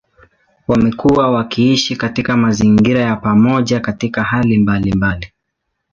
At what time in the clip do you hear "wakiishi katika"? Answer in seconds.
1.31-2.37